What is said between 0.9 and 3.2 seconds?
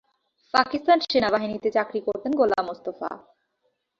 সেনাবাহিনীতে চাকরি করতেন গোলাম মোস্তফা।